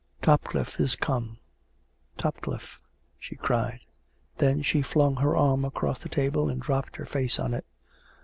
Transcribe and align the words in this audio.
"Topcliffe 0.23 0.79
is 0.79 0.95
come... 0.95 1.37
Topcliffe!..." 2.17 2.79
she 3.19 3.35
cried. 3.35 3.81
Then 4.39 4.63
she 4.63 4.81
flung 4.81 5.17
her 5.17 5.37
arm 5.37 5.63
across 5.63 5.99
the 5.99 6.09
table 6.09 6.49
and 6.49 6.59
dropped 6.59 6.95
her 6.95 7.05
face 7.05 7.37
on 7.39 7.53
it. 7.53 7.67